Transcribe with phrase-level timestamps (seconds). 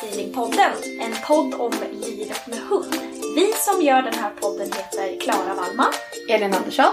[0.00, 2.94] Till Hundfeelingpodden, en podd om livet med hund.
[3.36, 5.92] Vi som gör den här podden heter Klara Wallman.
[6.30, 6.92] Elin Andersson.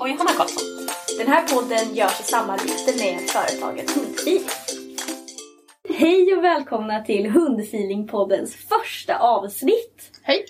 [0.00, 0.86] Och Johanna Karlsson.
[1.18, 4.48] Den här podden görs i samarbete med företaget Hundfeeling.
[5.88, 10.10] Hej och välkomna till Hundfeelingpoddens första avsnitt.
[10.22, 10.44] Hej!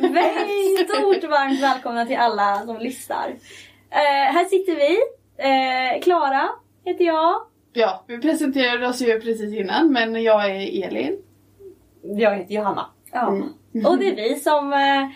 [0.00, 3.28] Väldigt stort varmt välkomna till alla som lyssnar.
[3.90, 4.98] Eh, här sitter vi.
[5.38, 6.48] Eh, Klara
[6.84, 7.42] heter jag.
[7.72, 11.22] Ja, vi presenterade oss ju precis innan men jag är Elin.
[12.02, 12.86] Jag heter Johanna.
[13.12, 13.26] Ja.
[13.86, 15.08] Och det är vi som, eh,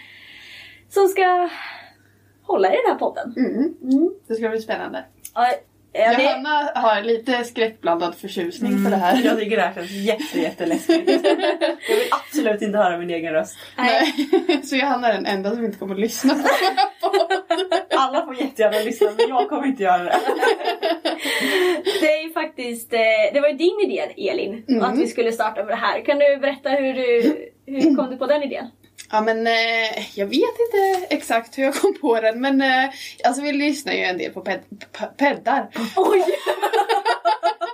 [0.89, 1.49] som ska
[2.43, 3.35] hålla i den här podden.
[3.37, 3.75] Mm.
[3.83, 4.11] Mm.
[4.27, 5.05] Det ska bli spännande.
[5.93, 9.23] Det, Johanna har lite skräckblandad förtjusning för det här.
[9.25, 11.11] Jag tycker det här känns jätte, jätteläskigt.
[11.89, 13.57] jag vill absolut inte höra min egen röst.
[13.77, 14.15] nej.
[14.49, 14.63] Nej.
[14.65, 16.35] Så Johanna är den enda som inte kommer att lyssna
[17.01, 17.11] på
[17.97, 20.19] Alla får jättegärna lyssna men jag kommer inte göra det.
[22.01, 22.99] det är ju faktiskt, eh,
[23.35, 24.83] det var ju din idé Elin, Mm.
[24.83, 26.05] att vi skulle starta med det här.
[26.05, 27.37] Kan du berätta hur du,
[27.67, 28.71] hur kom du på den idén?
[29.15, 32.91] Ja men eh, jag vet inte exakt hur jag kom på den men eh,
[33.25, 34.61] alltså vi lyssnar ju en del på ped
[35.17, 35.71] peddar.
[35.97, 36.25] Oj!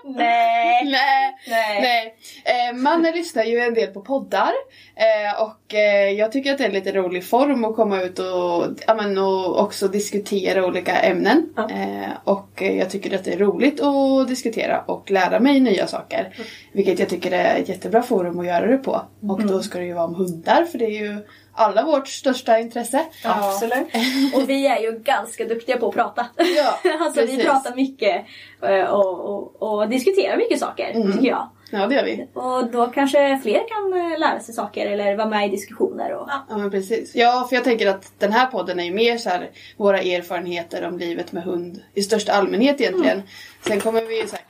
[0.09, 0.85] nej.
[0.85, 1.81] Nej, Nej.
[1.81, 2.15] nej.
[2.45, 4.53] Eh, mannen lyssnar ju en del på poddar
[4.97, 8.19] eh, och eh, jag tycker att det är en lite rolig form att komma ut
[8.19, 11.53] och, ja, men, och också diskutera olika ämnen.
[11.57, 11.71] Ja.
[11.71, 15.87] Eh, och eh, jag tycker att det är roligt att diskutera och lära mig nya
[15.87, 16.35] saker.
[16.73, 19.03] Vilket jag tycker är ett jättebra forum att göra det på.
[19.21, 21.17] Och då ska det ju vara om hundar för det är ju
[21.59, 23.07] alla vårt största intresse.
[23.25, 23.87] Absolut.
[24.35, 26.27] Och vi är ju ganska duktiga på att prata.
[26.57, 27.45] Ja, alltså vi precis.
[27.45, 28.27] pratar mycket
[28.63, 31.13] eh, och, och, och diskuterar mycket saker, Mm.
[31.13, 31.49] tycker jag.
[31.71, 32.27] Ja det gör vi.
[32.35, 36.13] Och då kanske fler kan eh, lära sig saker eller vara med i diskussioner.
[36.15, 37.15] Och, Ja men precis.
[37.15, 40.87] Ja för jag tänker att den här podden är ju mer så här våra erfarenheter
[40.89, 43.23] om livet med hund i största allmänhet egentligen.
[43.67, 44.47] Sen kommer vi ju säkert att...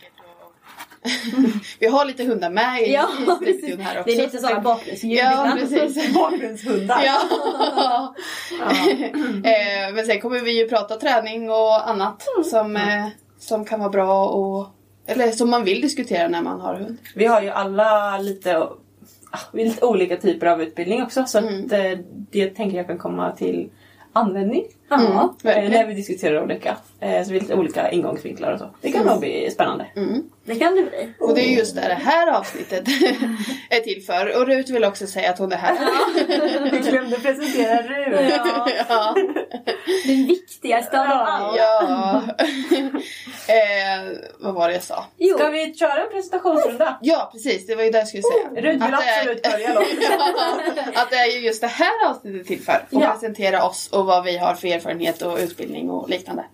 [1.78, 3.08] vi har lite hundar med i, Ja,
[3.40, 4.02] studion här också.
[4.06, 6.14] Det är lite sådana bakgrundsljud Ja precis.
[6.14, 7.02] Bakgrundshundar.
[7.04, 7.20] Ja.
[9.44, 13.06] Eh, Men sen kommer vi ju prata träning och annat som, eh,
[13.38, 14.68] som kan vara bra och
[15.06, 16.98] eller som man vill diskutera när man har hund.
[17.14, 18.58] Vi har ju alla lite,
[19.30, 21.64] ah, lite olika typer av utbildning också så Mm.
[21.66, 21.98] att eh,
[22.30, 23.70] det tänker jag kan komma till
[24.12, 24.64] användning.
[24.90, 25.34] Ja.
[25.44, 26.76] Mm, när vi diskuterar olika.
[27.00, 28.70] Eh, så vi har lite olika ingångsvinklar och så.
[28.80, 29.86] Det kan nog bli spännande.
[29.96, 30.22] Mm.
[30.44, 31.12] Det kan det bli.
[31.20, 32.84] Och det är just det det här avsnittet
[33.70, 34.36] är till för.
[34.40, 35.78] Och Rut vill också säga att hon är här.
[36.72, 38.32] Vi glömde presentera Rut.
[38.36, 39.14] Ja, Ja.
[40.06, 41.54] den viktigaste av alla.
[41.56, 42.22] ja.
[43.48, 44.08] eh,
[44.38, 45.04] vad var det jag sa?
[45.16, 45.38] Jo.
[45.38, 46.98] Ska vi köra en presentationsrunda?
[47.02, 48.62] Ja precis, det var ju det jag skulle säga.
[48.62, 49.82] Rut vill det är- absolut börja då.
[50.00, 52.72] Ja, att det är ju just det här avsnittet till för.
[52.72, 53.10] Att Ja.
[53.12, 56.44] presentera oss och vad vi har för erfarenhet och utbildning och liknande.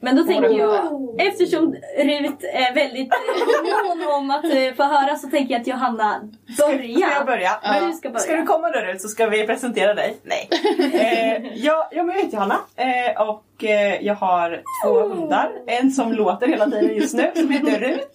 [0.00, 0.76] Men då tänker jag,
[1.18, 5.66] eftersom Rut är väldigt eh, mån om att eh, få höra så tänker jag att
[5.66, 6.20] Johanna
[6.58, 7.06] börja.
[7.06, 7.50] Ska jag börja?
[7.62, 7.86] Ja.
[7.86, 8.20] Du ska börja.
[8.20, 10.16] Ska du komma där ut så ska vi presentera dig?
[10.22, 10.48] Nej.
[10.78, 15.52] eh, jag, jag heter Johanna eh, och eh, jag har två hundar.
[15.66, 18.12] En som låter hela tiden just nu som heter Rut.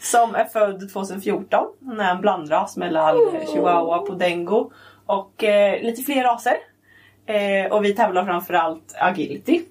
[0.00, 1.66] Som är född 2014.
[1.84, 3.16] Hon är en blandras mellan
[3.52, 4.70] chihuahua, podengo
[5.06, 6.56] och eh, lite fler raser.
[7.28, 9.62] Eh, och vi tävlar framförallt agility.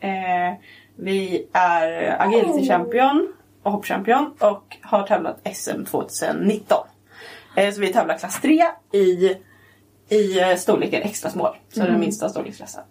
[0.00, 0.54] Eh,
[0.96, 3.32] vi är agility champion
[3.62, 6.86] och hoppchampion och har tävlat SM 2019.
[7.56, 9.36] Eh, så vi tävlar klass 3 i,
[10.08, 11.56] i eh, storleken extra small.
[11.72, 12.82] Så den minsta storleksklassen.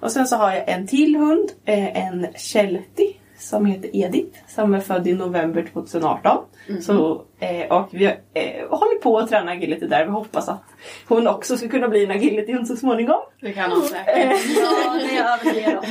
[0.00, 3.12] Och sen så har jag en till hund, eh, en Sheltie
[3.48, 6.44] som heter Edith som är född i november 2018.
[6.82, 10.04] Så, eh, och vi eh, håller på att träna agility där.
[10.04, 10.62] Vi hoppas att
[11.08, 13.20] hon också ska kunna bli en agilityhund så småningom.
[13.40, 14.06] Det kan hon säkert.
[14.56, 15.84] Ja, det är jag övertygad om.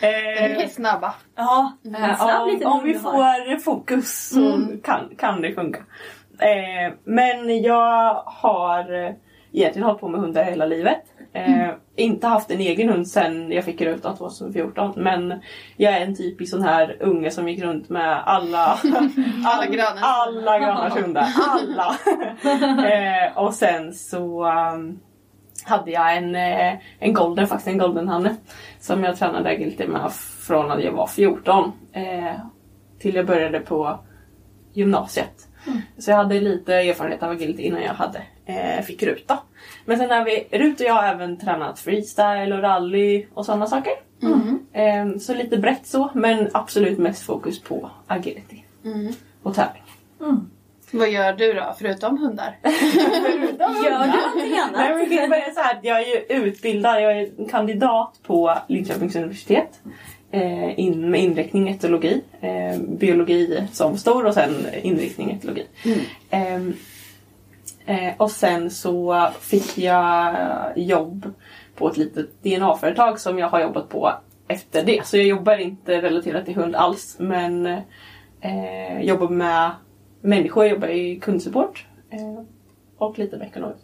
[0.00, 1.14] Är Eh, snabba.
[1.36, 5.80] Ja, Eh, snabb om, om vi får fokus så kan, kan det funka.
[6.38, 9.12] Eh, men jag har eh,
[9.52, 11.02] egentligen hållit på med hundar hela livet.
[11.32, 15.40] Eh, Inte haft en egen hund sen jag fick rutan 2014 men
[15.76, 18.66] jag är en typisk sån här unge som gick runt med alla,
[19.44, 21.26] Alla grannars alla grannars hundar.
[21.48, 21.96] Alla!
[22.90, 25.00] eh, och sen så um,
[25.64, 28.36] hade jag en, eh, en golden, faktiskt en goldenhanne.
[28.80, 30.12] Som jag tränade agility med
[30.46, 31.72] från att jag var 14.
[31.92, 32.34] Eh,
[32.98, 33.98] till jag började på
[34.72, 35.48] gymnasiet.
[35.98, 39.38] Så jag hade lite erfarenhet av agility innan jag hade, eh, fick ruta.
[39.86, 43.66] Men sen har vi, Rut och jag har även tränat freestyle och rally och sådana
[43.66, 43.92] saker.
[44.72, 48.64] Eh, så lite brett så, men absolut mest fokus på agility.
[49.42, 49.82] Och tävling.
[50.90, 52.58] Vad gör du då, förutom hundar?
[52.62, 55.28] Gör du någonting Nej, annat?
[55.28, 59.80] men så här, att jag är ju utbildad, jag är kandidat på Linköpings universitet.
[60.30, 62.22] Eh, in, med inriktning etologi.
[62.40, 65.66] Eh, biologi som stor och sen inriktning etologi.
[66.30, 66.60] Eh,
[67.86, 70.36] eh, och sen så fick jag
[70.76, 71.32] jobb
[71.74, 74.12] på ett litet DNA-företag som jag har jobbat på
[74.48, 75.06] efter det.
[75.06, 77.66] Så jag jobbar inte relaterat till hund alls men
[78.40, 79.70] eh, jobbar med
[80.20, 81.86] människor, jag jobbar i kundsupport.
[82.10, 82.44] Eh,
[82.98, 83.74] och lite med ekonomi.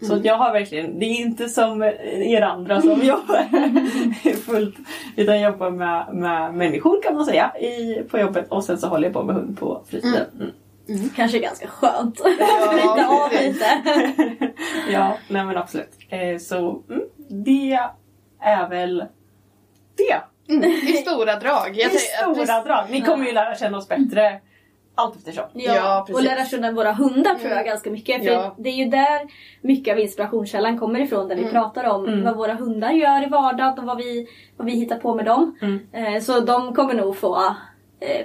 [0.00, 4.74] Så att jag har verkligen, det är inte som er andra som jobbar fullt.
[5.16, 9.04] Utan jobbar med, med människor kan man säga i, på jobbet och sen så håller
[9.04, 10.26] jag på med hund på fritiden.
[10.34, 10.50] Mm.
[11.16, 12.20] Kanske ganska skönt.
[12.38, 13.54] Ja, Bryta av precis.
[13.54, 14.52] lite.
[14.92, 15.90] Ja, nej men absolut.
[16.08, 17.02] Eh, så mm,
[17.44, 17.78] det
[18.40, 19.04] är väl
[19.96, 20.20] det.
[20.54, 21.70] Mm, I stora drag.
[21.74, 22.84] Jag I stora drag.
[22.90, 24.40] Ni kommer ju lära känna oss bättre
[24.94, 25.44] allt eftersom.
[25.52, 26.24] Ja, Ja, och precis.
[26.24, 28.24] lära känna våra hundar tror jag ganska mycket.
[28.24, 28.54] För Ja.
[28.58, 29.20] det är ju där
[29.60, 31.28] mycket av inspirationskällan kommer ifrån.
[31.28, 32.24] Där vi pratar om Mm.
[32.24, 34.26] vad våra hundar gör i vardagen och vad vi,
[34.56, 35.58] vad vi hittar på med dem.
[35.62, 35.80] Mm.
[36.14, 37.54] Eh, så de kommer nog få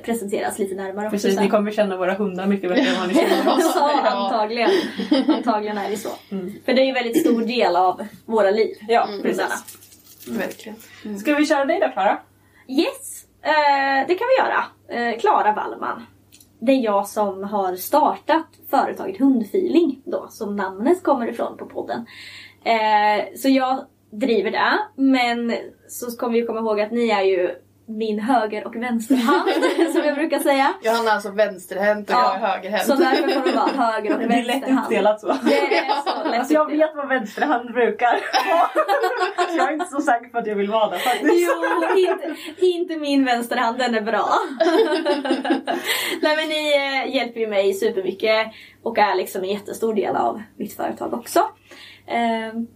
[0.03, 1.43] presenteras lite närmare också Precis, sen.
[1.43, 3.71] ni kommer känna våra hundar mycket bättre än vad ni känner oss.
[3.75, 4.69] ja, antagligen.
[5.27, 6.09] Antagligen är det så.
[6.31, 6.53] Mm.
[6.65, 8.75] För det är ju en väldigt stor del av våra liv.
[8.87, 9.23] Ja, hundarna.
[9.23, 9.79] precis.
[10.27, 11.19] Verkligen.
[11.19, 12.19] Ska vi köra dig då Klara?
[12.67, 14.63] Yes, eh, det kan vi göra.
[14.87, 16.05] Eh, Klara Wallman.
[16.59, 22.05] Det är jag som har startat företaget Hundfeeling då, som namnet kommer ifrån på podden.
[22.63, 25.55] Eh, så jag driver det, men
[25.87, 27.55] så ska vi komma ihåg att ni är ju
[27.89, 29.49] min höger och vänsterhand,
[29.93, 30.73] som jag brukar säga.
[30.81, 32.83] Johanna är alltså vänsterhänt och Ja, jag är högerhänt.
[32.85, 34.85] Så därför kommer det vara höger och Det är lätt vänsterhand.
[34.85, 35.27] uppdelat så.
[35.27, 38.19] Det är så lätt Alltså jag vet vad vänsterhand brukar
[39.49, 41.33] Så jag är inte så säker på att jag vill vara där faktiskt.
[41.33, 44.29] Jo, inte, inte min vänsterhand, den är bra.
[46.21, 48.47] Nej men ni eh, hjälper ju mig supermycket
[48.83, 51.39] och är liksom en jättestor del av mitt företag också.
[52.07, 52.67] Ehm,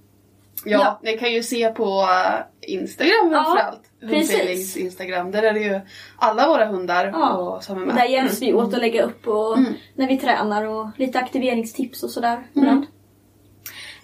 [0.66, 1.00] Ja, Ja.
[1.04, 3.82] ni kan ju se på eh, Instagram Ja, framförallt.
[3.82, 3.93] precis.
[4.04, 5.32] Hundfeelings Instagram.
[5.32, 5.80] Där är det ju
[6.18, 7.34] alla våra hundar Ja.
[7.38, 7.96] och, som är och med.
[7.96, 9.74] där hjälps vi åt att lägga upp och Mm.
[9.96, 12.86] när vi tränar och lite aktiveringstips och sådär ibland.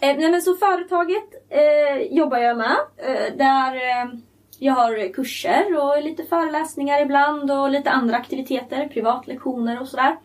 [0.02, 2.76] Eh, nej men så företaget eh, jobbar jag med.
[2.98, 4.10] Eh, där eh,
[4.60, 10.16] jag har kurser och lite föreläsningar ibland och lite andra aktiviteter, privatlektioner och sådär.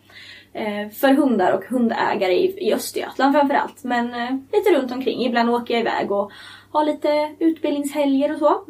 [0.53, 3.83] Eh, för hundar och hundägare i, i Östergötland framförallt.
[3.83, 5.25] Men eh, lite runt omkring.
[5.25, 6.31] Ibland åker jag iväg och
[6.71, 8.65] har lite utbildningshelger och så.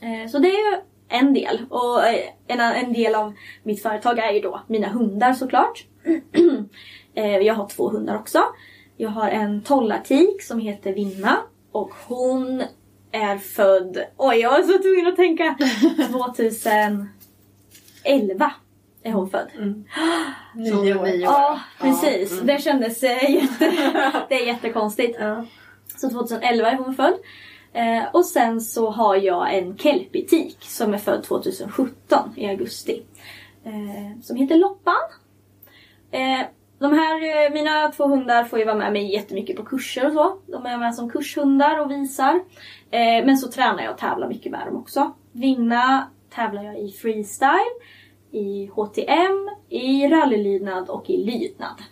[0.00, 0.76] Eh, så det är ju
[1.08, 1.66] en del.
[1.68, 5.84] Och eh, en, en del av mitt företag är ju då mina hundar såklart.
[7.14, 8.42] Eh, jag har två hundar också.
[8.96, 11.36] Jag har en tollartik som heter Vinna.
[11.72, 12.62] Och hon
[13.12, 13.98] är född...
[14.16, 15.56] Oj, jag var så tvungen att tänka.
[16.10, 17.10] 2011
[19.02, 19.48] är hon född.
[19.58, 19.74] Är
[20.82, 21.08] nio år.
[21.08, 22.40] Ja, precis.
[22.40, 23.48] Det kändes jätte,
[24.28, 25.16] det är jättekonstigt.
[25.20, 25.44] Ja.
[25.96, 27.14] Så 2011 är hon född.
[27.72, 33.02] Eh, och sen så har jag en kelpietik som är född 2017 i augusti.
[33.64, 34.94] Eh, som heter Loppan.
[36.10, 36.46] Eh,
[36.78, 40.12] de här, eh, mina två hundar får ju vara med mig jättemycket på kurser och
[40.12, 40.38] så.
[40.46, 42.34] De är med som kurshundar och visar.
[42.90, 45.12] Eh, men så tränar jag och tävlar mycket med dem också.
[45.32, 47.74] Vinna tävlar jag i freestyle,
[48.30, 51.82] i HTM, i rallylydnad och i lydnad.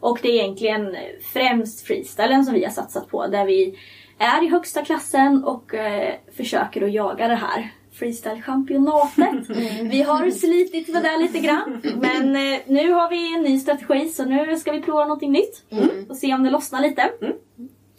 [0.00, 0.96] Och det är egentligen
[1.32, 3.78] främst freestylen som vi har satsat på där vi
[4.18, 9.48] är i högsta klassen och eh, försöker att jaga det här freestyle-championatet.
[9.90, 14.08] Vi har slitit med det lite grann men eh, nu har vi en ny strategi
[14.08, 15.64] så nu ska vi prova någonting nytt
[16.08, 17.10] och se om det lossnar lite.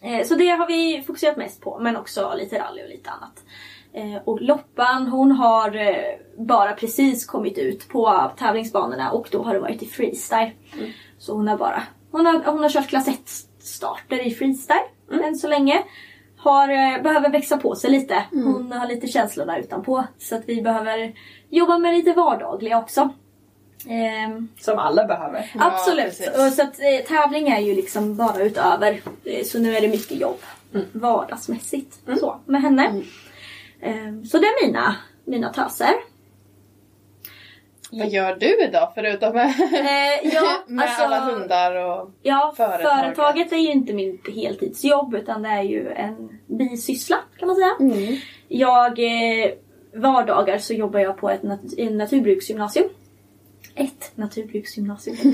[0.01, 3.43] Eh, så det har vi fokuserat mest på men också lite rally och lite annat.
[3.93, 5.95] Eh, och Loppan hon har eh,
[6.37, 10.51] bara precis kommit ut på tävlingsbanorna och då har det varit i freestyle.
[11.17, 13.19] Så hon har bara hon har, hon har kört klass 1
[13.59, 14.85] starter i freestyle
[15.23, 15.83] än så länge.
[16.45, 18.23] Har, eh, behöver växa på sig lite.
[18.31, 20.03] Hon har lite känslor där utanpå.
[20.17, 21.13] Så att vi behöver
[21.49, 23.09] jobba med lite vardagliga också.
[23.87, 25.51] Ehm, Som alla behöver.
[25.59, 26.05] Absolut.
[26.05, 26.27] precis.
[26.27, 29.01] och så att, eh, tävling är ju liksom bara utöver.
[29.23, 30.37] Eh, så nu är det mycket jobb
[30.91, 33.01] vardagsmässigt så, med henne.
[33.81, 35.93] Ehm, så det är mina, mina töser.
[37.91, 42.11] Vad gör du idag förutom med, Eh, ja, med alltså, alla hundar och...
[42.21, 42.99] Ja, företaget?
[42.99, 43.51] företaget.
[43.51, 47.75] är ju inte mitt heltidsjobb utan det är ju en bisyssla kan man säga.
[47.79, 48.15] Mm.
[48.47, 49.51] Jag, eh,
[49.93, 52.89] vardagar så jobbar jag på ett nat- naturbruksgymnasium.
[53.75, 55.17] Ett naturbruksgymnasium.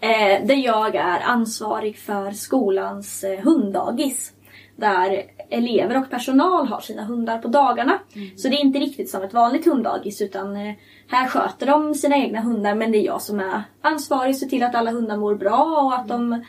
[0.00, 4.32] eh, där jag är ansvarig för skolans eh, hunddagis.
[4.76, 7.98] Där elever och personal har sina hundar på dagarna.
[8.36, 10.74] Så det är inte riktigt som ett vanligt hunddagis utan eh,
[11.08, 14.62] här sköter de sina egna hundar men det är jag som är ansvarig ser till
[14.62, 16.44] att alla hundar mår bra och att de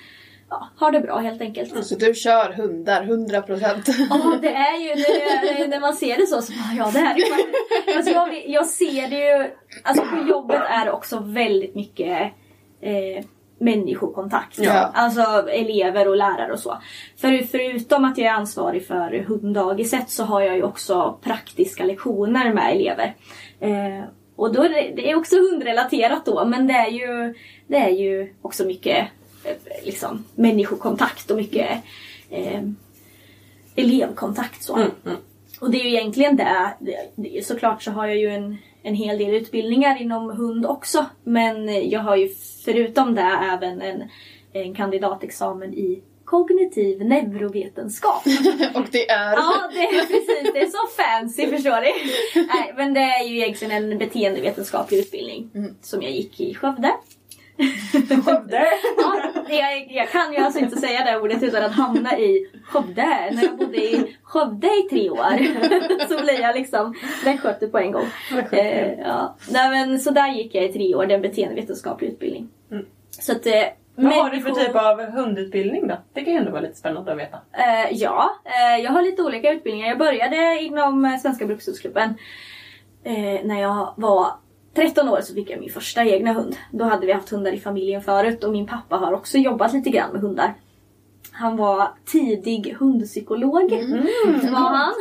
[0.50, 1.86] ja, har det bra helt enkelt.
[1.86, 4.08] Så du kör hundar 100%?
[4.10, 5.04] Ja, det är ju
[5.58, 7.96] det, när man ser det så, så bara, ja det är det ju.
[7.98, 9.50] Alltså, jag, jag ser det ju,
[9.84, 12.34] alltså på jobbet är det också väldigt mycket
[12.82, 13.26] eh,
[13.58, 14.60] människokontakt.
[14.60, 14.72] Ja.
[14.94, 16.78] Alltså elever och lärare och så.
[17.18, 22.54] För, förutom att jag är ansvarig för hunddagiset så har jag ju också praktiska lektioner
[22.54, 23.16] med elever.
[23.60, 24.04] Eh,
[24.36, 27.34] och då är det, det är också hundrelaterat då men det är ju,
[27.68, 29.08] det är ju också mycket
[29.44, 29.56] eh,
[29.86, 31.70] liksom, människokontakt och mycket
[32.30, 32.62] eh,
[33.76, 34.64] elevkontakt.
[34.64, 34.80] Så.
[35.60, 36.74] Och det är ju egentligen det-
[37.16, 37.46] det.
[37.46, 41.06] Såklart så har jag ju en, en hel del utbildningar inom hund också.
[41.24, 42.30] Men jag har ju
[42.66, 44.04] förutom det även en,
[44.54, 48.24] en kandidatexamen i kognitiv neurovetenskap.
[48.76, 49.34] och det är...
[49.34, 50.54] Ja, det är precis.
[50.54, 51.92] Det är så fancy, förstår ni?
[52.54, 55.50] Nej, men det är ju egentligen en beteendevetenskaplig utbildning
[55.82, 56.94] som jag gick i Skövde.
[58.26, 58.66] Skövde!
[58.98, 63.06] Ja, jag, jag kan ju alltså inte säga det ordet utan att hamna i Skövde.
[63.32, 66.94] När jag bodde i Skövde i tre år så blev jag liksom
[67.26, 68.06] västgöte på en gång.
[68.52, 69.36] Eh, ja.
[69.52, 72.50] Nej, men, så där gick jag i tre år, det är en beteendevetenskaplig utbildning.
[73.10, 73.54] Så att, eh,
[73.96, 75.98] Vad har du för människor- typ av hundutbildning då?
[76.14, 77.38] Det kan ju ändå vara lite spännande att veta.
[77.52, 79.88] Eh, ja, eh, jag har lite olika utbildningar.
[79.88, 82.14] Jag började inom eh, Svenska Brukshundsklubben.
[83.04, 84.28] Eh, när jag var
[84.76, 86.56] 13 år så fick jag min första egna hund.
[86.72, 89.90] Då hade vi haft hundar i familjen förut och min pappa har också jobbat lite
[89.90, 90.54] grann med hundar.
[91.32, 93.72] Han var tidig hundpsykolog.
[94.52, 94.94] Var han.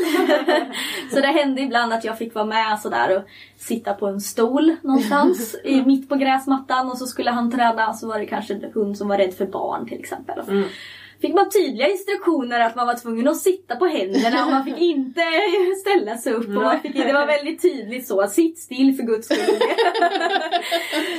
[1.10, 3.22] så det hände ibland att jag fick vara med sådär och
[3.56, 8.08] sitta på en stol någonstans i, mitt på gräsmattan och så skulle han träna så
[8.08, 10.64] var det kanske en hund som var rädd för barn till exempel.
[11.22, 14.78] Fick man tydliga instruktioner att man var tvungen att sitta på händerna och man fick
[14.78, 15.22] inte
[15.80, 16.48] ställa sig upp.
[16.48, 19.38] Och man fick, det var väldigt tydligt så, sitt still för guds skull.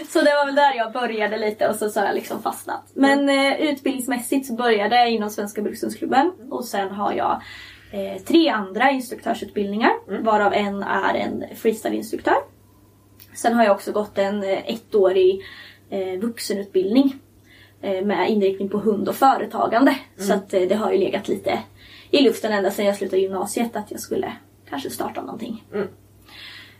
[0.09, 2.91] så det var väl där jag började lite och så, så har jag liksom fastnat.
[2.93, 7.41] Men eh, utbildningsmässigt så började jag inom Svenska Brukshundsklubben och sen har jag
[7.91, 12.37] eh, tre andra instruktörsutbildningar varav en är en freestyleinstruktör.
[13.33, 15.41] Sen har jag också gått en eh, ettårig
[15.89, 17.19] eh, vuxenutbildning
[18.05, 19.95] med inriktning på hund och företagande.
[20.17, 21.59] Så att eh, det har ju legat lite
[22.11, 24.33] i luften ända sedan jag slutade gymnasiet att jag skulle
[24.69, 25.63] kanske starta någonting.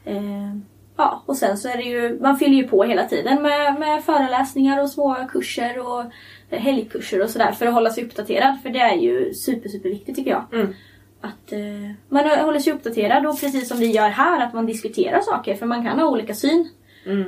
[0.06, 0.56] Eh,
[0.98, 4.04] ja, och sen så är det ju, man fyller ju på hela tiden med, med
[4.04, 6.04] föreläsningar och små kurser och
[6.50, 8.58] eh, helgkurser och sådär för att hålla sig uppdaterad.
[8.64, 10.46] För det är ju super, super viktigt tycker jag.
[11.22, 15.22] Att eh, man håller sig uppdaterad och precis som vi gör här att man diskuterar
[15.22, 16.70] saker för man kan ha olika syn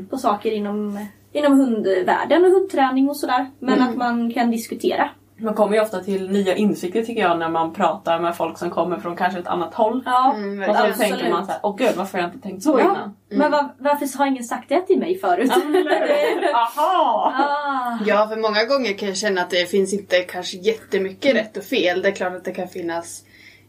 [0.09, 3.49] på saker inom, inom hundvärlden och hundträning och sådär.
[3.59, 5.09] Men att man kan diskutera.
[5.37, 8.69] Man kommer ju ofta till nya insikter tycker jag när man pratar med folk som
[8.69, 10.03] kommer från kanske ett annat håll.
[10.05, 11.11] Ja, Mm, Och så verkligen.
[11.11, 13.15] tänker man såhär, åh gud varför har jag inte tänkt så Ja, innan?
[13.29, 15.51] men var, varför har ingen sagt det till mig förut?
[16.53, 17.33] Aha!
[17.35, 17.97] ah.
[18.05, 21.63] Ja, för många gånger kan jag känna att det finns inte kanske jättemycket rätt och
[21.63, 22.01] fel.
[22.01, 23.23] Det är klart att det kan finnas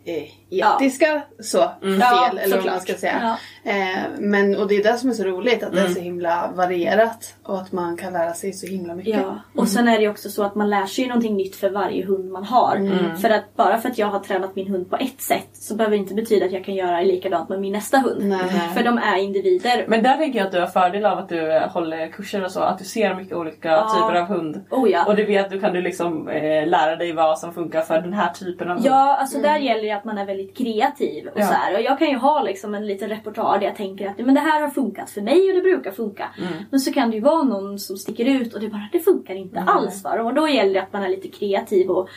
[0.07, 1.99] eh, etiska så, Mm.
[2.01, 3.37] Ja, fel eller vad man ska säga.
[3.65, 6.51] Eh, men, och det är det som är så roligt, att det är så himla
[6.55, 9.15] varierat och att man kan lära sig så himla mycket.
[9.21, 11.71] Ja, och sen är det också så att man lär sig ju någonting nytt för
[11.71, 12.77] varje hund man har.
[12.77, 13.17] Mm.
[13.17, 15.97] För att bara för att jag har tränat min hund på ett sätt så behöver
[15.97, 18.23] det inte betyda att jag kan göra likadant med min nästa hund.
[18.25, 18.39] Nej.
[18.75, 19.85] För de är individer.
[19.89, 22.51] Men där tänker jag att du har fördel av att du eh, håller kurser och
[22.51, 22.61] så.
[22.61, 23.89] Att du ser mycket olika Ja.
[23.95, 24.65] typer av hund.
[24.71, 25.05] Oh ja.
[25.07, 28.13] Och du vet, du kan du liksom eh, lära dig vad som funkar för den
[28.13, 28.87] här typen av hund.
[28.87, 31.27] Ja, alltså där gäller det att man är väldigt kreativ.
[31.27, 31.47] Och, Ja.
[31.47, 31.75] så här.
[31.75, 34.41] och jag kan ju ha liksom en liten repertoar där jag tänker att men det
[34.41, 36.29] här har funkat för mig och det brukar funka.
[36.71, 39.35] Men så kan det ju vara någon som sticker ut och det bara det funkar
[39.35, 40.05] inte alls.
[40.05, 40.23] Va?
[40.23, 42.09] Och då gäller det att man är lite kreativ och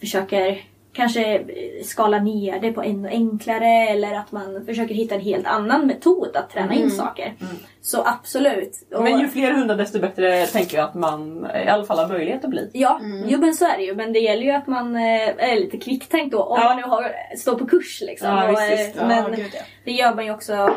[0.00, 0.62] försöker
[0.94, 1.44] kanske eh,
[1.84, 6.36] skala ner det på ännu enklare eller att man försöker hitta en helt annan metod
[6.36, 7.34] att träna in saker.
[7.82, 8.86] Så absolut.
[8.90, 12.44] Men ju fler hundar desto bättre tänker jag att man i alla fall har möjlighet
[12.44, 12.70] att bli.
[12.72, 13.94] Ja, jo men så är det ju.
[13.94, 16.42] Men det gäller ju att man eh, är lite kvicktänkt då.
[16.42, 16.68] Om Ja.
[16.68, 18.28] man nu har, står på kurs liksom.
[18.28, 18.80] Ja, och, eh.
[18.96, 19.60] Ja, men gud, ja.
[19.84, 20.74] det gör man ju också.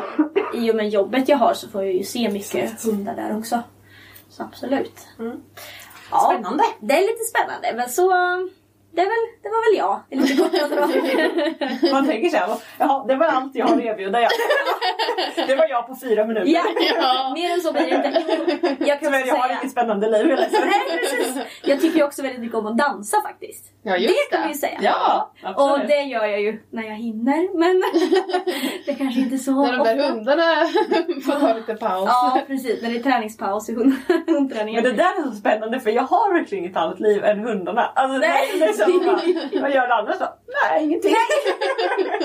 [0.54, 3.62] I och med jobbet jag har så får jag ju se mycket hundar där också.
[4.28, 5.06] Så absolut.
[6.10, 6.64] Ja, Spännande.
[6.80, 7.72] Det är lite spännande.
[7.76, 8.12] Men så...
[8.98, 10.00] Det, är väl, det var väl jag.
[10.10, 11.92] i Lite korta drag.
[11.92, 14.20] Man tänker såhär, jaha det var allt jag har att erbjuda.
[14.20, 14.28] Ja.
[15.46, 16.50] Det var jag på fyra minuter.
[16.52, 16.62] ja,
[17.00, 17.32] Ja.
[17.34, 18.84] mer än så blir det inte.
[18.84, 20.28] Jag kan Tyvärr, jag har inget spännande liv.
[20.30, 20.48] Jag är.
[20.50, 21.36] Nej, precis.
[21.62, 23.64] Jag tycker ju också väldigt mycket om att dansa faktiskt.
[23.82, 24.78] Ja, just det kan vi ju säga.
[24.82, 25.82] Ja, absolut.
[25.82, 27.58] Och det gör jag ju när jag hinner.
[27.58, 27.82] Men
[28.86, 30.12] det kanske inte så När de där ofta.
[30.12, 30.42] hundarna
[31.24, 32.04] får ta lite paus.
[32.08, 33.94] Ja precis, när det är träningspaus i hund,
[34.26, 34.82] hundträningen.
[34.82, 37.92] Men det där är så spännande för jag har verkligen inget annat liv än hundarna.
[37.94, 38.48] Alltså, Nej.
[38.58, 40.34] det är bara, vad gör du annars då?
[40.62, 41.14] Nej, ingenting.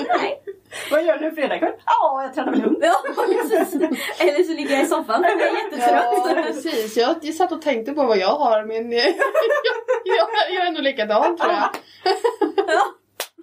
[0.08, 0.42] Nej.
[0.90, 1.72] vad gör du fredag kväll?
[1.86, 2.76] Ja, jag tränar med hund.
[2.80, 3.74] Ja, precis.
[4.20, 6.04] Eller så ligger jag i soffan jag är jättetrött.
[6.14, 6.96] Ja, precis.
[6.96, 9.08] Jag, satt och tänkte på vad jag har men jag,
[10.04, 11.68] jag, jag är nog likadan tror jag.
[12.66, 12.84] Ja.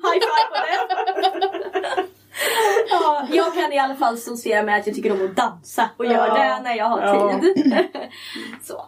[0.03, 2.05] High five på det.
[2.89, 6.05] Ja, jag kan i alla fall associera med att jag tycker om att dansa och
[6.05, 6.33] gör Ja.
[6.33, 7.77] det när jag har tid.
[8.63, 8.85] Så.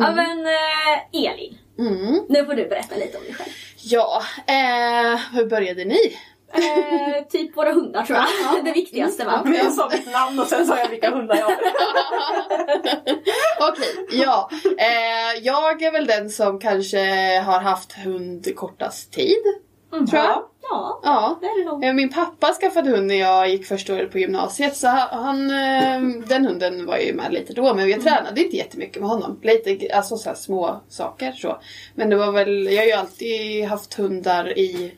[0.00, 2.20] Ja men eh, Elin, Mm.
[2.28, 3.48] nu får du berätta lite om dig själv.
[3.82, 6.16] Ja, eh, hur började ni?
[6.52, 8.64] Eh, typ våra hundar tror jag.
[8.64, 9.42] Det viktigaste va?
[9.44, 11.56] Men jag sa mitt namn och sen sa jag vilka hundar jag har.
[13.70, 14.50] Okej, ja.
[14.78, 16.98] Eh, jag är väl den som kanske
[17.38, 19.42] har haft hund kortast tid.
[19.90, 20.42] Tror jag.
[20.70, 21.38] Ja, Ja.
[21.40, 21.84] det är det nog.
[21.84, 26.00] Eh, Min pappa skaffade hund när jag gick första året på gymnasiet så han, eh,
[26.28, 29.40] den hunden var ju med lite då men jag tränade inte jättemycket med honom.
[29.42, 31.58] Lite, alltså så små saker så.
[31.94, 34.92] Men det var väl, jag har ju alltid haft hundar i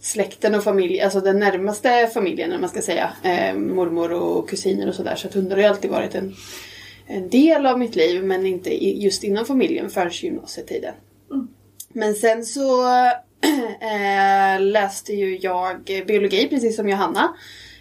[0.00, 3.10] släkten och familj, alltså den närmaste familjen om man ska säga.
[3.22, 5.14] Eh, mormor och kusiner och sådär.
[5.16, 6.34] Så att hundar har ju alltid varit en,
[7.06, 10.94] en del av mitt liv men inte i, just inom familjen förrän gymnasietiden.
[11.92, 12.82] Men sen så
[13.80, 17.34] eh, läste ju jag biologi precis som Johanna.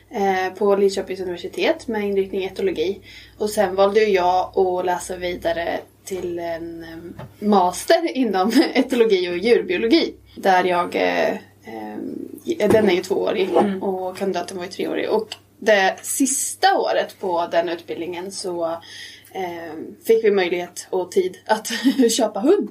[0.09, 3.01] Eh, på Linköpings universitet med inriktning etologi.
[3.37, 9.37] Och sen valde ju jag att läsa vidare till en eh, master inom etologi och
[9.37, 10.13] djurbiologi.
[10.35, 13.49] Där jag, eh, eh, den är ju tvåårig
[13.81, 15.09] och kandidaten var ju treårig.
[15.09, 18.65] Och det sista året på den utbildningen så
[19.31, 19.73] eh,
[20.07, 21.67] fick vi möjlighet och tid att
[22.17, 22.69] köpa hund.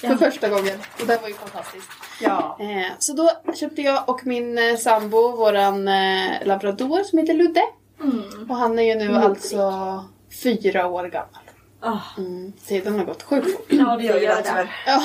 [0.00, 0.78] För första gången.
[1.00, 1.88] Och det var ju fantastiskt.
[2.20, 2.56] Ja.
[2.60, 7.62] Eh, så då köpte jag och min eh, sambo våran eh, labrador som heter Ludde.
[8.48, 10.04] Och han är ju nu alltså
[10.42, 11.41] fyra år gammal.
[11.84, 13.66] Ah, Mm, tiden har gått sjukt fort.
[13.68, 14.70] ja, det gör ju det, tyvärr.
[14.86, 15.02] Ja.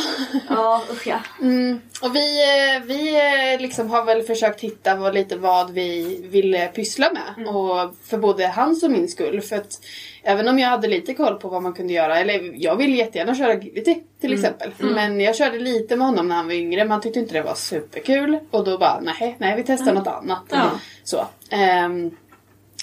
[0.49, 1.19] Ja, usch ja.
[1.41, 1.81] Mm.
[2.01, 3.15] Och vi, eh, vi
[3.53, 7.47] eh, liksom har väl försökt hitta vad, lite vad vi ville pyssla med.
[7.47, 9.41] Och för både hans och min skull.
[9.41, 9.79] För att
[10.23, 12.19] även om jag hade lite koll på vad man kunde göra.
[12.19, 14.71] Eller jag ville jättegärna köra agility till exempel.
[14.79, 16.83] Men jag körde lite med honom när han var yngre.
[16.83, 18.39] Men han tyckte inte det var superkul.
[18.51, 20.43] Och då bara nej, nej vi testar något annat.
[20.49, 20.71] Ja.
[21.03, 21.27] Så.
[21.49, 22.11] Ehm,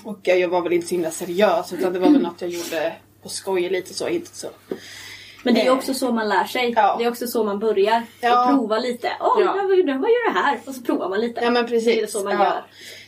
[0.05, 1.73] och jag, jag var väl inte så himla seriös.
[1.73, 2.93] Utan det var väl något jag gjorde
[3.25, 4.09] på skoj lite så.
[4.09, 4.49] Inte så.
[5.43, 6.73] Men det är ju också så man lär sig.
[6.77, 6.97] Ja.
[6.99, 8.03] Det är också så man börjar.
[8.21, 8.43] Ja.
[8.45, 9.13] Och prova lite.
[9.21, 9.53] Åh, Ja.
[9.53, 10.61] vad gör vad gör det här?
[10.67, 11.41] Och så provar man lite.
[11.45, 11.85] Ja men precis.
[11.97, 12.45] Det är så man ja.
[12.45, 12.65] gör.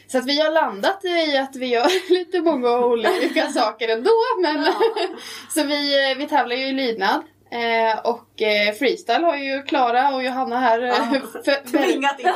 [0.06, 4.10] Så att vi har landat i att vi gör lite många olika saker ändå.
[4.42, 4.64] Men
[5.54, 7.22] så vi, vi tävlar ju i lydnad.
[7.50, 10.92] Eh, och Och eh, freestyle har ju Klara och Johanna här eh,
[11.44, 12.26] för- Tvingat in.
[12.26, 12.34] Ja,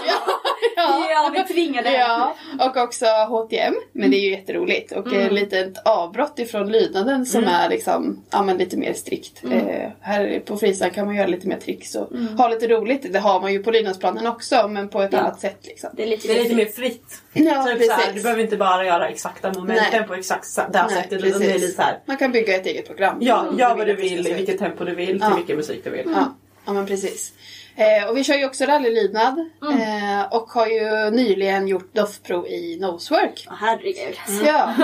[0.76, 1.06] ja.
[1.10, 1.92] Ja, vi tvingade.
[1.92, 3.74] Ja, och också HTM.
[3.92, 4.92] Men det är ju jätteroligt.
[4.92, 5.26] Och Mm.
[5.26, 9.44] ett litet avbrott ifrån lydnaden som är liksom, ja, men lite mer strikt.
[9.44, 9.68] Mm.
[9.68, 12.08] Eh, här på freestyle kan man göra lite mer tricks och
[12.38, 13.12] ha lite roligt.
[13.12, 15.18] Det har man ju på lydnadsplanen också men på ett Ja.
[15.18, 15.90] annat sätt liksom.
[15.96, 17.22] Det är lite, Det är lite mer fritt.
[17.32, 17.88] Ja, typ precis.
[17.92, 20.02] såhär, du behöver inte bara göra exakta momenten Nej.
[20.06, 21.20] på exakt det här Nej, sättet.
[21.22, 23.16] Det är lite såhär, Man kan bygga ett eget program.
[23.20, 25.36] ja, Mm, gör vad du vill, i vilket tempo du vill, till Ja.
[25.36, 26.10] vilken musik du vill.
[26.14, 27.32] Ja, ja men precis.
[27.76, 32.78] Eh, och vi kör ju också rallylydnad eh, och har ju nyligen gjort doffprov i
[32.80, 33.46] nosework.
[33.50, 34.16] Åh, herregud.
[34.44, 34.74] Ja.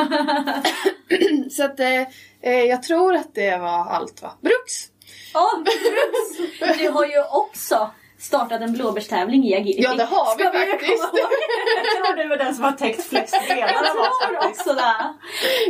[1.50, 2.02] Så att eh,
[2.40, 4.32] eh, jag tror att det var allt va?
[4.40, 4.88] Bruks!
[5.34, 6.78] Åh, Bruks!
[6.78, 9.82] Du har ju också startat en blåbärstävling i agility.
[9.82, 10.80] Ja, det har vi Ska faktiskt.
[11.02, 12.06] komma ihåg det?
[12.06, 13.94] Jag tror du är den som har täckt flest grenar Jag
[14.28, 15.14] tror också det.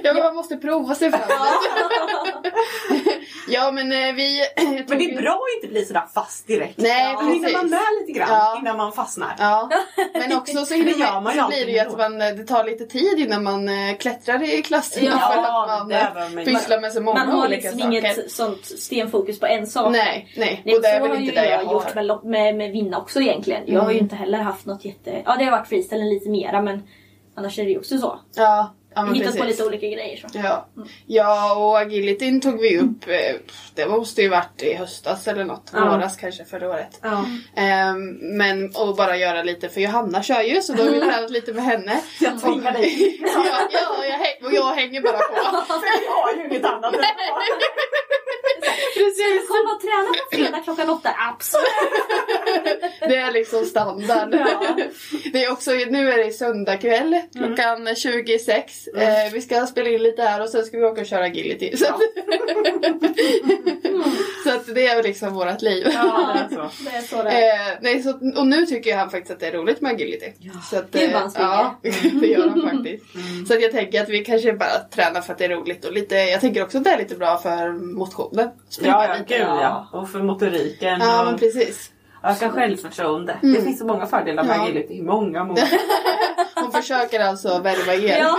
[0.04, 1.20] Ja, men man måste prova sig fram.
[3.48, 4.42] ja men eh, vi...
[4.88, 6.78] Men det är bra att inte bli sådär fast direkt.
[6.78, 7.52] Nej, hinner precis.
[7.56, 8.58] man med lite grann Ja.
[8.60, 9.34] innan man fastnar.
[9.38, 9.70] Ja,
[10.12, 12.64] men också så, hinner man, man så blir det ju att man, eh, det tar
[12.64, 17.00] lite tid innan man eh, klättrar i klasserna Ja, för att man pysslar med så
[17.00, 17.92] många Man har olika liksom saker.
[17.98, 19.92] inget sånt stenfokus på en sak.
[19.92, 20.62] Nej, nej.
[20.64, 21.94] Nej, Och det är väl har inte det jag, jag gjort har.
[21.94, 23.62] med, med, med vinna också egentligen.
[23.66, 25.22] Jag har ju inte heller haft något jätte...
[25.24, 26.82] Ja, det har varit freestylen lite mera men
[27.34, 28.18] annars är det ju också så.
[28.36, 29.40] Ja, ja men Hittat precis.
[29.40, 30.38] på lite olika grejer så.
[30.38, 30.68] Ja.
[31.06, 33.36] ja, och agilityn tog vi upp, eh,
[33.74, 35.70] det måste ju varit i höstas eller något.
[35.72, 35.90] Ja.
[35.90, 37.00] Våras kanske förra året.
[37.02, 37.24] Ja.
[37.56, 41.30] Ehm, men och bara göra lite, för Johanna kör ju så då har vi tränat
[41.30, 42.00] lite med henne.
[42.20, 43.18] Jag tvingar dig.
[43.34, 45.34] ja, ja jag, häng, och jag hänger bara på.
[46.00, 46.94] Vi har ju inget annat.
[48.94, 49.48] Precis.
[49.48, 51.10] Kom och träna på fredag klockan åtta.
[51.18, 51.66] Absolut!
[53.00, 54.34] Det är liksom standard.
[54.34, 54.76] Ja.
[55.32, 58.85] Det är också, nu är det söndag kväll klockan 26.
[58.94, 61.76] Eh, vi ska spela in lite här och sen ska vi åka och köra agility.
[61.76, 62.00] Så, att,
[64.44, 65.86] så att det är liksom vårt liv.
[65.94, 66.70] Ja, det är så.
[66.84, 67.72] Det är så det är.
[67.72, 70.32] Eh, nej, så, och nu tycker han faktiskt att det är roligt med agility.
[70.70, 71.32] Så att, Gud, vad han.
[71.34, 71.78] Ja,
[72.20, 73.04] det gör han faktiskt.
[73.48, 75.84] Så att jag tänker att vi kanske bara tränar för att det är roligt.
[75.84, 78.48] Och lite, jag tänker också att det är lite bra för motionen.
[78.68, 79.38] Springa Ja, ja, lite.
[79.38, 79.88] gud ja.
[79.92, 81.00] Och för motoriken.
[81.00, 81.90] Ja, och men precis.
[82.26, 83.36] Öka självförtroende.
[83.42, 84.62] Det finns så många fördelar med Ja.
[84.64, 85.02] agility.
[85.02, 85.60] Många, många.
[86.54, 88.18] Hon försöker alltså värva er.
[88.18, 88.36] Ja,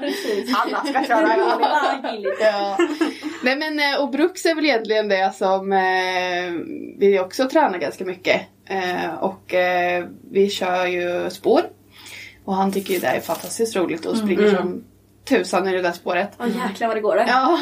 [0.00, 0.54] precis.
[0.56, 1.26] Alla ska köra
[2.02, 2.28] agility.
[2.40, 2.76] Ja.
[3.42, 6.52] Nej men eh, och Brooks är väl egentligen det som eh,
[6.98, 8.40] vi också tränar ganska mycket.
[8.66, 11.60] Eh, och eh, vi kör ju spår.
[12.44, 14.84] Och han tycker ju det är fantastiskt roligt och springer som
[15.24, 16.30] tusan i det där spåret.
[16.40, 17.16] Åh jäklar vad det går.
[17.26, 17.58] Ja,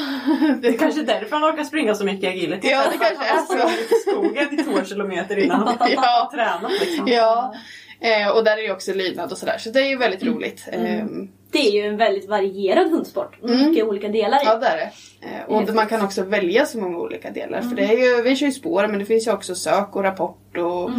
[0.63, 2.69] Det är kanske därför han orkar springa så mycket agility.
[2.69, 3.53] Ja, det kanske är så.
[3.53, 6.01] har sprungit i skogen i två kilometer innan han Ja.
[6.01, 6.81] har tränat.
[6.81, 7.09] Liksom.
[7.09, 7.55] ja.
[8.03, 9.59] Eh, och där är ju också lydnad och sådär.
[9.59, 10.69] Så det är ju väldigt roligt.
[10.73, 11.05] Eh,
[11.53, 13.43] Det är ju en väldigt varierad hundsport.
[13.43, 14.45] Mycket olika delar i.
[14.45, 14.91] Ja det är det.
[15.27, 17.61] Eh, och man kan också välja så många olika delar.
[17.63, 20.03] För det är ju, vi kör ju spår men det finns ju också sök och
[20.03, 20.91] rapport och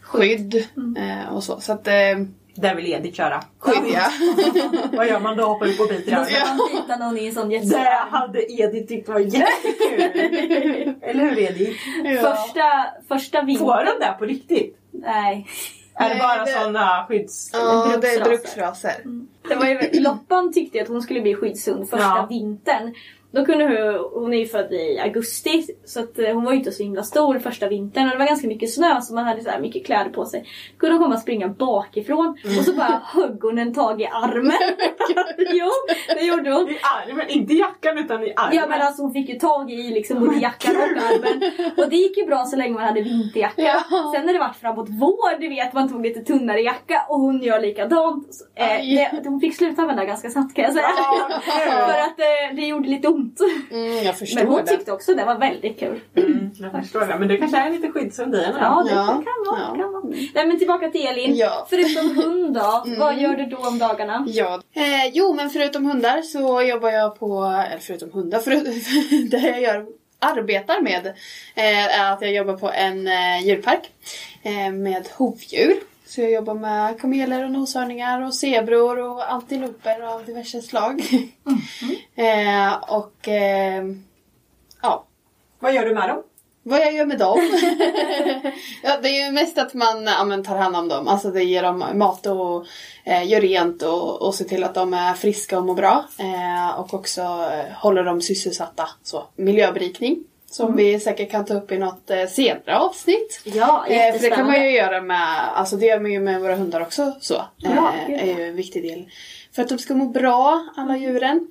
[0.00, 0.54] skydd
[0.98, 1.60] eh, och så.
[1.60, 1.94] Så att eh,
[2.56, 3.42] Där vill Edith köra.
[3.58, 4.10] skydd ja.
[4.92, 5.44] Vad gör man då?
[5.44, 8.10] Hoppar upp och biter i Då ska man bita någon i en sån Det jättestor
[8.10, 10.94] hade Edith tyckt var jättekul.
[11.02, 11.80] Eller hur Edith?
[12.22, 13.84] Första, första Får vintern.
[13.84, 14.76] den där på riktigt?
[14.92, 15.46] Nej.
[15.94, 17.50] Är det bara det- sådana skydds...
[17.52, 18.24] Ja det är bruksraser.
[18.24, 18.92] bruksraser.
[19.48, 22.26] Det var ju, Loppan tyckte att hon skulle bli skyddshund första Ja.
[22.30, 22.94] vintern.
[23.36, 26.58] Då kunde hon, hon är ju född i augusti så att eh, hon var ju
[26.58, 29.42] inte så himla stor första vintern och det var ganska mycket snö så man hade
[29.42, 30.40] så här mycket kläder på sig.
[30.72, 34.06] Då kunde hon komma och springa bakifrån och så bara högg hon en tag i
[34.06, 34.56] armen.
[35.52, 35.70] jo,
[36.08, 36.70] det gjorde hon.
[36.70, 38.56] I armen, inte jackan utan i armen.
[38.56, 41.52] Ja men alltså hon fick ju tag i liksom både jackan och armen.
[41.76, 43.62] Och det gick ju bra så länge man hade vinterjacka.
[43.62, 44.12] Ja.
[44.14, 47.42] Sen när det vart framåt vår, du vet man tog lite tunnare jacka och hon
[47.42, 48.28] gör likadant.
[48.54, 50.86] Eh, det, hon fick sluta använda ganska snabbt kan jag säga.
[50.96, 51.40] Ja.
[51.86, 53.25] För att eh, det gjorde lite ont.
[53.70, 54.66] Mm, jag förstår Men hon det.
[54.70, 56.00] tyckte också det var väldigt kul.
[56.16, 57.18] Mm, jag förstår det.
[57.18, 59.06] Men du kanske är lite skyddshund i henne Ja, det Ja.
[59.06, 59.60] kan vara.
[59.60, 59.82] Ja.
[59.82, 60.04] Kan vara.
[60.34, 61.36] Nej men tillbaka till Elin.
[61.36, 61.66] Ja.
[61.70, 64.24] Förutom hund då, vad gör du då om dagarna?
[64.28, 64.60] Ja.
[64.74, 68.50] Eh, jo men förutom hundar så jobbar jag på, eller förutom hundar, för,
[69.30, 69.86] det jag gör,
[70.18, 71.06] arbetar med
[71.54, 73.90] eh, är att jag jobbar på en eh, djurpark
[74.42, 75.74] eh, med hovdjur.
[76.06, 81.02] Så jag jobbar med kameler och noshörningar och zebror och antiloper av diverse slag.
[82.14, 83.84] eh, och eh,
[84.82, 85.06] ja,
[85.58, 86.22] Vad gör du med dem?
[86.68, 87.38] vad jag gör med dem?
[88.82, 91.08] ja, det är ju mest att man ja, men, tar hand om dem.
[91.08, 92.66] Alltså det ger dem mat och
[93.04, 96.04] eh, gör rent och, och ser till att de är friska och mår bra.
[96.18, 98.88] Eh, och också eh, håller dem sysselsatta.
[99.02, 100.24] Så, miljöberikning.
[100.50, 103.40] Som vi säkert kan ta upp i något eh, senare avsnitt.
[103.44, 106.40] Ja, Eh, för det kan man ju göra med, alltså det gör man ju med
[106.40, 107.12] våra hundar också.
[107.20, 107.44] Så.
[107.56, 109.08] Ja, Eh, är ju en viktig del.
[109.52, 111.48] För att de ska må bra, alla djuren.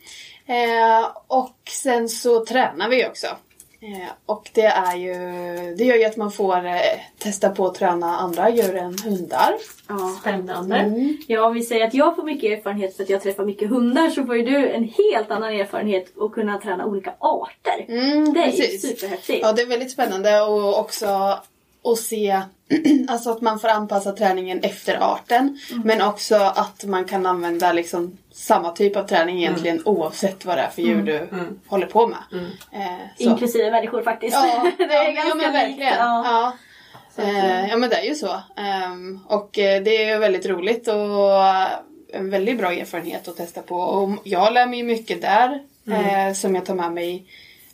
[0.48, 3.28] Eh, och sen så tränar vi också.
[3.86, 5.14] Eh, och det är ju,
[5.76, 6.80] det gör ju att man får eh,
[7.18, 9.54] testa på att träna andra djur än hundar.
[9.88, 10.18] Ja.
[10.22, 10.76] Spännande.
[10.76, 11.18] Mm.
[11.28, 14.10] Ja, om vi säger att jag får mycket erfarenhet för att jag träffar mycket hundar
[14.10, 17.86] så får ju du en helt annan erfarenhet att kunna träna olika arter.
[17.88, 18.74] Mm, det är precis.
[18.74, 19.40] ju superhäftigt.
[19.42, 21.40] Ja, det är väldigt spännande och också
[21.86, 22.42] att se
[23.08, 25.60] alltså att man får anpassa träningen efter arten.
[25.84, 30.62] Men också att man kan använda liksom samma typ av träning egentligen oavsett vad det
[30.62, 31.28] är för djur du
[31.68, 32.20] håller på med.
[32.72, 32.82] Eh,
[33.18, 33.24] så.
[33.24, 34.34] Inklusive människor faktiskt.
[34.34, 35.94] Ja, det är ja, ganska men verkligen.
[35.94, 36.24] Ja.
[36.26, 36.54] Ja.
[37.24, 38.42] Eh, ja men det är ju så.
[38.56, 41.68] Ehm, och eh, det är väldigt roligt och eh,
[42.14, 43.76] en väldigt bra erfarenhet att testa på.
[43.76, 47.26] Och jag lär mig mycket där eh, som jag tar med mig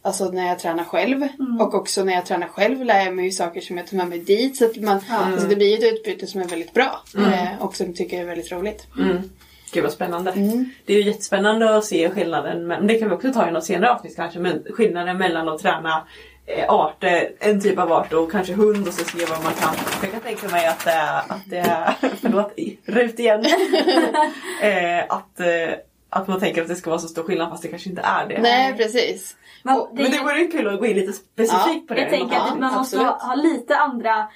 [0.03, 1.27] Alltså när jag tränar själv
[1.59, 4.07] och också när jag tränar själv lär jag mig ju saker som jag tar med
[4.07, 4.57] mig dit.
[4.57, 7.85] Så att man, alltså det blir ett utbyte som är väldigt bra eh, och som
[7.85, 8.87] jag tycker är väldigt roligt.
[8.99, 9.29] Mm.
[9.73, 10.31] Gud vad spännande.
[10.31, 10.69] Mm.
[10.85, 13.63] Det är ju jättespännande att se skillnaden, men det kan vi också ta i något
[13.63, 16.07] senare avsnitt kanske, men skillnaden mellan att träna
[16.45, 19.75] eh, arter, en typ av art och kanske hund och så se vad man kan.
[20.01, 22.53] Jag kan tänka mig att det är, att det är förlåt,
[22.85, 23.45] Rut igen.
[24.61, 25.73] eh, att, eh,
[26.13, 28.27] att man tänker att det ska vara så stor skillnad fast det kanske inte är
[28.27, 28.41] det.
[28.41, 29.35] Nej precis.
[29.63, 32.01] Men Och- det, Men det vore ju kul att gå in lite specifikt på det.
[32.01, 33.21] jag tänker Ja, att man måste ha, absolut.
[33.27, 34.27] ha lite andra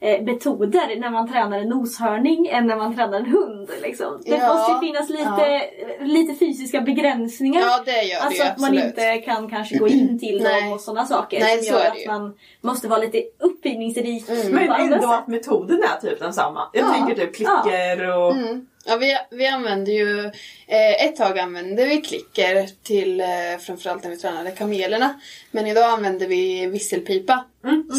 [0.00, 3.70] eh, metoder när man tränar en noshörning än när man tränar en hund.
[3.82, 4.22] Liksom.
[4.24, 5.62] Det Ja, måste ju finnas lite,
[6.00, 7.60] lite fysiska begränsningar.
[7.60, 8.84] Ja det gör det Alltså ju att man absolut.
[8.84, 11.90] inte kan kanske gå in till dem och sådana saker Nej, som så gör det
[11.90, 12.06] att ju.
[12.08, 16.68] man måste vara lite uppfinningsrik Men på andra ändå att metoden är typ densamma.
[16.72, 16.92] Jag Ja.
[16.92, 18.32] tänker typ klicker och...
[18.32, 18.66] Mm.
[18.84, 20.24] Ja, vi, vi använde ju,
[20.66, 23.26] eh, ett tag använde vi klicker till eh,
[23.60, 25.20] framförallt när vi tränade kamelerna.
[25.50, 27.44] Men idag använder vi visselpipa.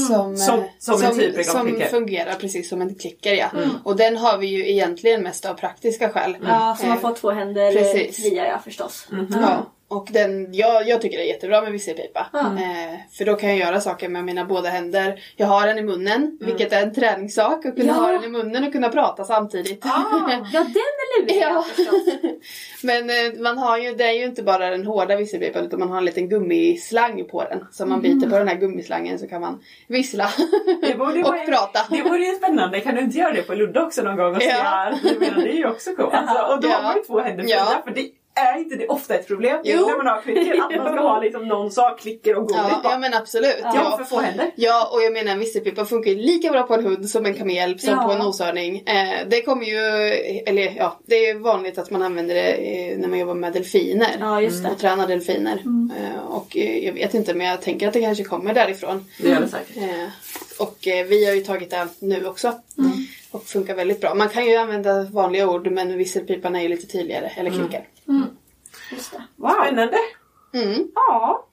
[0.07, 3.51] Som, eh, Som- som en typ som fungerar precis som en klicker ja.
[3.83, 6.37] Och den har vi ju egentligen mest av praktiska skäl.
[6.47, 8.15] Ja, så man Eh, får två händer precis.
[8.23, 9.07] fria ja förstås.
[9.31, 12.27] Ja, och den, jag, jag tycker det är jättebra med visselpipa.
[12.33, 12.39] Ja.
[12.39, 15.19] Eh, för då kan jag göra saker med mina båda händer.
[15.35, 17.65] Jag har den i munnen, vilket är en träningssak.
[17.65, 17.93] Att kunna Ja.
[17.93, 19.81] ha den i munnen och kunna prata samtidigt.
[19.85, 20.05] Ja,
[20.51, 21.65] den är lurig ja.
[22.83, 25.89] Men eh, man har ju, det är ju inte bara den hårda visselpipan utan man
[25.89, 27.65] har en liten gummislang på den.
[27.71, 30.29] Så om man biter på den här gummislangen så kan man vissla
[30.81, 31.79] Det borde och vara- prata.
[31.89, 34.41] Det vore ju spännande, kan du inte göra det på Ludde också någon gång och
[34.41, 34.55] se Ja.
[34.55, 34.95] här?
[35.19, 36.13] Det är ju också coolt.
[36.13, 36.75] Alltså, och då Ja.
[36.75, 37.65] har man ju två händer Ja.
[37.65, 39.87] fria, för det är inte det ofta ett problem Jo.
[39.87, 42.81] när man har klicker att man ska ha liksom någon sak, klicker och godis Ja,
[42.83, 43.55] ja men absolut.
[43.63, 43.97] Ja, Ja.
[43.97, 44.51] för få händer.
[44.55, 47.33] Ja, och jag menar en visselpipa funkar ju lika bra på en hund som en
[47.33, 48.03] kamel som Ja.
[48.03, 48.83] på en noshörning.
[48.85, 49.79] Eh, det kommer ju,
[50.45, 54.15] eller ja, det är vanligt att man använder det eh, när man jobbar med delfiner.
[54.19, 54.69] Ja, just det.
[54.69, 55.63] Och tränar delfiner.
[55.97, 59.05] Eh, och eh, jag vet inte men jag tänker att det kanske kommer därifrån.
[59.21, 59.77] Det gör det säkert.
[59.77, 60.07] Eh,
[60.59, 62.47] och eh, vi har ju tagit det nu också.
[62.77, 62.91] Mm.
[63.31, 64.13] Och funkar väldigt bra.
[64.15, 67.31] Man kan ju använda vanliga ord men visselpipan är ju lite tydligare.
[67.35, 67.63] Eller klicker.
[67.63, 67.83] Just det.
[69.43, 69.65] Wow.
[69.65, 69.97] Spännande.
[70.53, 70.87] Mm.
[70.95, 71.45] Ja.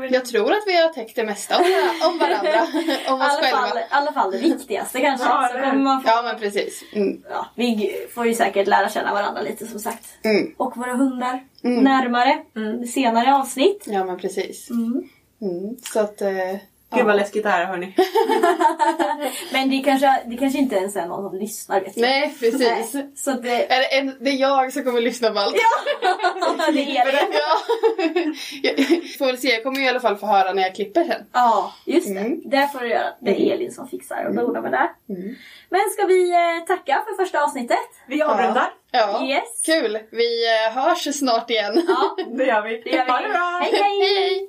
[0.00, 0.12] Vill...
[0.12, 1.64] Jag tror att vi har täckt det mesta om,
[2.10, 2.66] om varandra.
[3.08, 3.58] om oss alla, själva.
[3.58, 5.26] fall, I alla fall det viktigaste kanske.
[5.26, 6.84] Ja, man få, Ja men precis.
[6.92, 7.22] Mm.
[7.30, 10.06] ja, vi får ju säkert lära känna varandra lite som sagt.
[10.24, 10.54] Mm.
[10.56, 12.44] Och våra hundar närmare.
[12.86, 13.84] Senare avsnitt.
[13.86, 14.70] Ja men precis.
[14.70, 15.08] Mm.
[15.82, 16.20] Så att...
[16.20, 16.56] Eh,
[16.94, 17.94] Gud vad läskigt det här är hörni.
[19.52, 22.00] Men det kanske, det kanske inte ens är någon som lyssnar vet du.
[22.00, 22.94] nej precis.
[22.94, 25.54] Nej, Så att det, Är det, en, det är jag som kommer lyssna på allt.
[26.72, 27.28] det är det.
[27.32, 27.58] Ja.
[28.62, 28.78] Jag
[29.18, 31.26] får väl se, jag kommer ju i alla fall få höra när jag klipper sen.
[31.32, 32.20] Ja, just det.
[32.20, 32.40] Mm.
[32.44, 33.06] Det får du göra.
[33.20, 34.90] Det är Elin som fixar och donar med det.
[35.70, 37.78] Men ska vi eh, tacka för första avsnittet?
[38.06, 38.70] Vi avrundar.
[38.90, 39.62] Ja, Yes.
[39.66, 39.98] kul.
[40.10, 41.82] Vi eh, hörs snart igen.
[41.88, 42.82] Ja, Det gör vi.
[42.84, 43.10] det gör vi.
[43.10, 43.60] Ha det bra.
[43.62, 44.00] Hej hej!
[44.18, 44.48] Hej!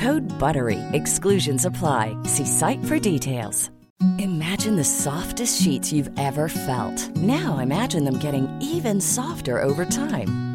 [0.00, 0.78] Code BUTTERY.
[0.94, 2.16] Exclusions apply.
[2.24, 3.70] See site for details.
[4.18, 7.14] Imagine the softest sheets you've ever felt.
[7.16, 10.49] Now imagine them getting even softer over time.